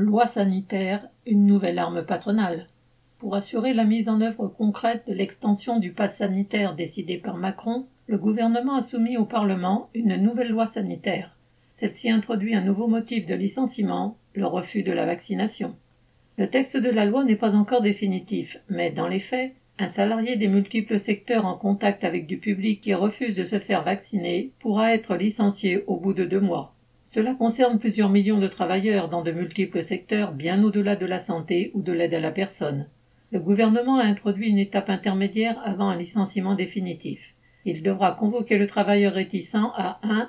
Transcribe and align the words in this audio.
Loi 0.00 0.28
sanitaire, 0.28 1.08
une 1.26 1.44
nouvelle 1.44 1.76
arme 1.76 2.04
patronale. 2.04 2.68
Pour 3.18 3.34
assurer 3.34 3.74
la 3.74 3.82
mise 3.82 4.08
en 4.08 4.20
œuvre 4.20 4.46
concrète 4.46 5.02
de 5.08 5.12
l'extension 5.12 5.80
du 5.80 5.90
pass 5.90 6.18
sanitaire 6.18 6.76
décidé 6.76 7.16
par 7.18 7.36
Macron, 7.36 7.84
le 8.06 8.16
gouvernement 8.16 8.76
a 8.76 8.80
soumis 8.80 9.16
au 9.16 9.24
Parlement 9.24 9.90
une 9.94 10.14
nouvelle 10.14 10.50
loi 10.50 10.66
sanitaire. 10.66 11.36
Celle-ci 11.72 12.10
introduit 12.10 12.54
un 12.54 12.62
nouveau 12.62 12.86
motif 12.86 13.26
de 13.26 13.34
licenciement, 13.34 14.16
le 14.34 14.46
refus 14.46 14.84
de 14.84 14.92
la 14.92 15.04
vaccination. 15.04 15.74
Le 16.36 16.48
texte 16.48 16.76
de 16.76 16.90
la 16.90 17.04
loi 17.04 17.24
n'est 17.24 17.34
pas 17.34 17.56
encore 17.56 17.82
définitif, 17.82 18.62
mais 18.68 18.92
dans 18.92 19.08
les 19.08 19.18
faits, 19.18 19.52
un 19.80 19.88
salarié 19.88 20.36
des 20.36 20.46
multiples 20.46 21.00
secteurs 21.00 21.44
en 21.44 21.58
contact 21.58 22.04
avec 22.04 22.28
du 22.28 22.38
public 22.38 22.82
qui 22.82 22.94
refuse 22.94 23.34
de 23.34 23.44
se 23.44 23.58
faire 23.58 23.82
vacciner 23.82 24.52
pourra 24.60 24.94
être 24.94 25.16
licencié 25.16 25.82
au 25.88 25.96
bout 25.96 26.14
de 26.14 26.24
deux 26.24 26.40
mois. 26.40 26.72
Cela 27.10 27.32
concerne 27.32 27.78
plusieurs 27.78 28.10
millions 28.10 28.38
de 28.38 28.48
travailleurs 28.48 29.08
dans 29.08 29.22
de 29.22 29.32
multiples 29.32 29.82
secteurs 29.82 30.32
bien 30.32 30.62
au-delà 30.62 30.94
de 30.94 31.06
la 31.06 31.18
santé 31.18 31.70
ou 31.72 31.80
de 31.80 31.90
l'aide 31.90 32.12
à 32.12 32.20
la 32.20 32.30
personne. 32.30 32.86
Le 33.32 33.40
gouvernement 33.40 33.96
a 33.96 34.02
introduit 34.04 34.50
une 34.50 34.58
étape 34.58 34.90
intermédiaire 34.90 35.58
avant 35.64 35.88
un 35.88 35.96
licenciement 35.96 36.54
définitif. 36.54 37.34
Il 37.64 37.82
devra 37.82 38.12
convoquer 38.12 38.58
le 38.58 38.66
travailleur 38.66 39.14
réticent 39.14 39.54
à 39.54 40.00
un 40.02 40.28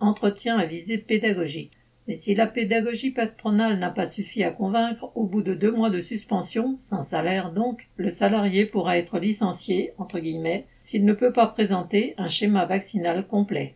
entretien 0.00 0.56
à 0.56 0.66
visée 0.66 0.98
pédagogique. 0.98 1.72
Mais 2.06 2.14
si 2.14 2.36
la 2.36 2.46
pédagogie 2.46 3.10
patronale 3.10 3.80
n'a 3.80 3.90
pas 3.90 4.06
suffi 4.06 4.44
à 4.44 4.52
convaincre, 4.52 5.10
au 5.16 5.24
bout 5.24 5.42
de 5.42 5.54
deux 5.54 5.72
mois 5.72 5.90
de 5.90 6.00
suspension, 6.00 6.76
sans 6.76 7.02
salaire 7.02 7.50
donc, 7.52 7.88
le 7.96 8.10
salarié 8.10 8.66
pourra 8.66 8.98
être 8.98 9.18
licencié, 9.18 9.94
s'il 10.80 11.04
ne 11.04 11.12
peut 11.12 11.32
pas 11.32 11.48
présenter 11.48 12.14
un 12.18 12.28
schéma 12.28 12.66
vaccinal 12.66 13.26
complet. 13.26 13.74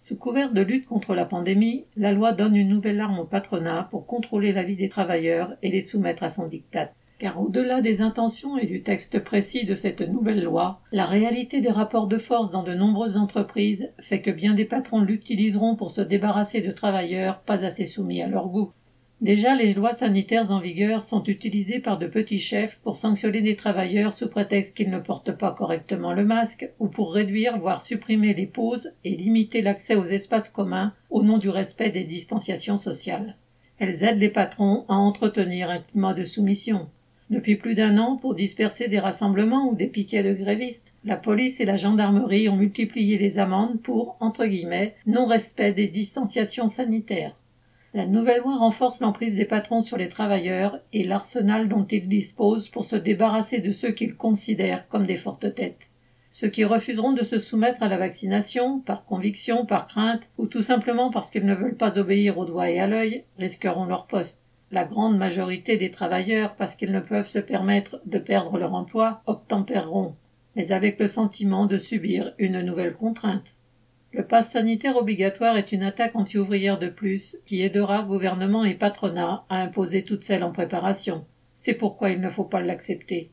Sous 0.00 0.16
couvert 0.16 0.52
de 0.52 0.62
lutte 0.62 0.86
contre 0.86 1.14
la 1.14 1.24
pandémie, 1.24 1.86
la 1.96 2.12
loi 2.12 2.32
donne 2.32 2.56
une 2.56 2.68
nouvelle 2.68 3.00
arme 3.00 3.18
au 3.18 3.24
patronat 3.24 3.88
pour 3.90 4.06
contrôler 4.06 4.52
la 4.52 4.62
vie 4.62 4.76
des 4.76 4.88
travailleurs 4.88 5.56
et 5.62 5.70
les 5.70 5.80
soumettre 5.80 6.22
à 6.22 6.28
son 6.28 6.44
diktat. 6.44 6.92
Car 7.18 7.42
au-delà 7.42 7.80
des 7.80 8.00
intentions 8.00 8.56
et 8.58 8.66
du 8.66 8.84
texte 8.84 9.18
précis 9.18 9.64
de 9.64 9.74
cette 9.74 10.02
nouvelle 10.02 10.44
loi, 10.44 10.80
la 10.92 11.04
réalité 11.04 11.60
des 11.60 11.72
rapports 11.72 12.06
de 12.06 12.16
force 12.16 12.52
dans 12.52 12.62
de 12.62 12.74
nombreuses 12.74 13.16
entreprises 13.16 13.90
fait 13.98 14.22
que 14.22 14.30
bien 14.30 14.54
des 14.54 14.64
patrons 14.64 15.00
l'utiliseront 15.00 15.74
pour 15.74 15.90
se 15.90 16.00
débarrasser 16.00 16.60
de 16.60 16.70
travailleurs 16.70 17.40
pas 17.40 17.64
assez 17.64 17.86
soumis 17.86 18.22
à 18.22 18.28
leur 18.28 18.48
goût. 18.48 18.70
Déjà, 19.20 19.56
les 19.56 19.74
lois 19.74 19.94
sanitaires 19.94 20.52
en 20.52 20.60
vigueur 20.60 21.02
sont 21.02 21.24
utilisées 21.24 21.80
par 21.80 21.98
de 21.98 22.06
petits 22.06 22.38
chefs 22.38 22.78
pour 22.84 22.96
sanctionner 22.96 23.40
des 23.40 23.56
travailleurs 23.56 24.12
sous 24.12 24.28
prétexte 24.28 24.76
qu'ils 24.76 24.90
ne 24.90 25.00
portent 25.00 25.36
pas 25.36 25.50
correctement 25.50 26.12
le 26.12 26.24
masque 26.24 26.70
ou 26.78 26.86
pour 26.86 27.12
réduire, 27.12 27.58
voire 27.58 27.82
supprimer 27.82 28.32
les 28.32 28.46
pauses 28.46 28.92
et 29.02 29.16
limiter 29.16 29.60
l'accès 29.60 29.96
aux 29.96 30.04
espaces 30.04 30.48
communs 30.48 30.94
au 31.10 31.24
nom 31.24 31.38
du 31.38 31.48
respect 31.48 31.90
des 31.90 32.04
distanciations 32.04 32.76
sociales. 32.76 33.36
Elles 33.80 34.04
aident 34.04 34.20
les 34.20 34.30
patrons 34.30 34.84
à 34.88 34.94
entretenir 34.94 35.68
un 35.68 35.78
climat 35.78 36.14
de 36.14 36.22
soumission. 36.24 36.88
Depuis 37.28 37.56
plus 37.56 37.74
d'un 37.74 37.98
an, 37.98 38.16
pour 38.16 38.36
disperser 38.36 38.86
des 38.86 39.00
rassemblements 39.00 39.68
ou 39.68 39.74
des 39.74 39.88
piquets 39.88 40.22
de 40.22 40.32
grévistes, 40.32 40.94
la 41.04 41.16
police 41.16 41.60
et 41.60 41.64
la 41.64 41.76
gendarmerie 41.76 42.48
ont 42.48 42.56
multiplié 42.56 43.18
les 43.18 43.40
amendes 43.40 43.80
pour, 43.82 44.16
entre 44.20 44.46
guillemets, 44.46 44.94
non-respect 45.06 45.72
des 45.72 45.88
distanciations 45.88 46.68
sanitaires. 46.68 47.34
La 47.98 48.06
nouvelle 48.06 48.42
loi 48.42 48.56
renforce 48.56 49.00
l'emprise 49.00 49.34
des 49.34 49.44
patrons 49.44 49.80
sur 49.80 49.96
les 49.96 50.08
travailleurs 50.08 50.78
et 50.92 51.02
l'arsenal 51.02 51.68
dont 51.68 51.84
ils 51.84 52.08
disposent 52.08 52.68
pour 52.68 52.84
se 52.84 52.94
débarrasser 52.94 53.58
de 53.58 53.72
ceux 53.72 53.90
qu'ils 53.90 54.14
considèrent 54.14 54.86
comme 54.86 55.04
des 55.04 55.16
fortes 55.16 55.52
têtes. 55.56 55.90
Ceux 56.30 56.46
qui 56.46 56.64
refuseront 56.64 57.10
de 57.10 57.24
se 57.24 57.40
soumettre 57.40 57.82
à 57.82 57.88
la 57.88 57.98
vaccination, 57.98 58.78
par 58.78 59.04
conviction, 59.04 59.66
par 59.66 59.88
crainte, 59.88 60.22
ou 60.38 60.46
tout 60.46 60.62
simplement 60.62 61.10
parce 61.10 61.28
qu'ils 61.28 61.44
ne 61.44 61.56
veulent 61.56 61.74
pas 61.74 61.98
obéir 61.98 62.38
au 62.38 62.44
doigt 62.44 62.70
et 62.70 62.78
à 62.78 62.86
l'œil, 62.86 63.24
risqueront 63.36 63.86
leur 63.86 64.06
poste. 64.06 64.44
La 64.70 64.84
grande 64.84 65.18
majorité 65.18 65.76
des 65.76 65.90
travailleurs, 65.90 66.54
parce 66.54 66.76
qu'ils 66.76 66.92
ne 66.92 67.00
peuvent 67.00 67.26
se 67.26 67.40
permettre 67.40 68.00
de 68.06 68.20
perdre 68.20 68.58
leur 68.58 68.74
emploi, 68.74 69.22
obtempéreront, 69.26 70.14
mais 70.54 70.70
avec 70.70 71.00
le 71.00 71.08
sentiment 71.08 71.66
de 71.66 71.78
subir 71.78 72.32
une 72.38 72.60
nouvelle 72.60 72.94
contrainte. 72.94 73.56
Le 74.12 74.26
pass 74.26 74.52
sanitaire 74.52 74.96
obligatoire 74.96 75.56
est 75.56 75.72
une 75.72 75.82
attaque 75.82 76.16
anti-ouvrière 76.16 76.78
de 76.78 76.88
plus 76.88 77.36
qui 77.44 77.62
aidera 77.62 78.02
gouvernement 78.02 78.64
et 78.64 78.74
patronat 78.74 79.44
à 79.50 79.60
imposer 79.60 80.02
toutes 80.02 80.22
celles 80.22 80.44
en 80.44 80.52
préparation. 80.52 81.26
C'est 81.54 81.74
pourquoi 81.74 82.10
il 82.10 82.20
ne 82.20 82.30
faut 82.30 82.44
pas 82.44 82.62
l'accepter. 82.62 83.30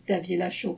Xavier 0.00 0.36
Lachaud. 0.36 0.70